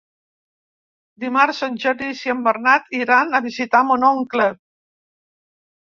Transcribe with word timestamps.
Dimarts 1.23 1.59
en 1.67 1.77
Genís 1.83 2.23
i 2.29 2.33
en 2.35 2.41
Bernat 2.47 2.89
iran 3.03 3.33
a 3.41 3.45
visitar 3.49 3.83
mon 3.91 4.07
oncle. 4.11 4.49